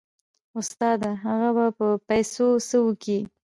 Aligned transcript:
استاده 0.59 1.11
هغه 1.25 1.49
به 1.57 1.65
په 1.77 1.87
پيسو 2.07 2.47
څه 2.69 2.77
وکي. 2.85 3.19